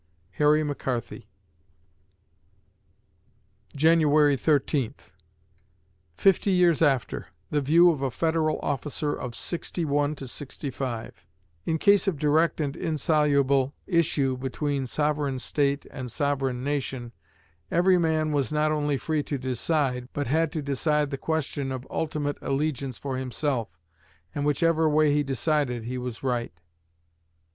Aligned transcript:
HARRY 0.31 0.63
MCCARTHY 0.63 1.27
January 3.75 4.35
Thirteenth 4.35 5.11
FIFTY 6.15 6.49
YEARS 6.49 6.81
AFTER 6.81 7.27
THE 7.51 7.61
VIEW 7.61 7.91
OF 7.91 8.01
A 8.01 8.09
FEDERAL 8.09 8.57
OFFICER 8.63 9.13
OF 9.13 9.35
'61 9.35 10.17
'65 10.17 11.27
In 11.67 11.77
case 11.77 12.07
of 12.07 12.17
direct 12.17 12.59
and 12.59 12.75
insoluble 12.75 13.75
issue 13.85 14.35
between 14.37 14.87
Sovereign 14.87 15.37
State 15.37 15.85
and 15.91 16.11
Sovereign 16.11 16.63
Nation, 16.63 17.11
every 17.69 17.99
man 17.99 18.31
was 18.31 18.51
not 18.51 18.71
only 18.71 18.97
free 18.97 19.21
to 19.21 19.37
decide, 19.37 20.09
but 20.13 20.25
had 20.25 20.51
to 20.53 20.63
decide 20.63 21.11
the 21.11 21.17
question 21.19 21.71
of 21.71 21.85
ultimate 21.91 22.39
allegiance 22.41 22.97
for 22.97 23.17
himself; 23.17 23.79
and 24.33 24.47
whichever 24.47 24.89
way 24.89 25.13
he 25.13 25.21
decided 25.21 25.83
he 25.83 25.99
was 25.99 26.23
right. 26.23 26.59